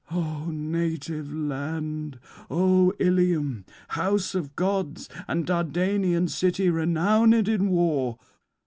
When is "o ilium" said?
2.49-3.65